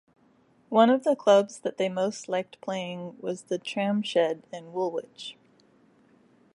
[0.69, 5.37] One of the clubs that they most liked playing was "The Tramshed" in Woolwich.